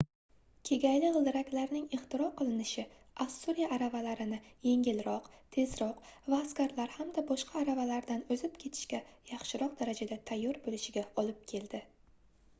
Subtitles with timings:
[0.67, 2.85] kegayli gʻildiraklarning ixtiro qilinishi
[3.25, 4.39] ossuriya aravalarini
[4.69, 5.27] yengilroq
[5.57, 9.03] tezroq va askarlar hamda boshqa aravalardan oʻzib ketishga
[9.33, 11.83] yaxshiroq darajada tayyor boʻlishiga olib keldi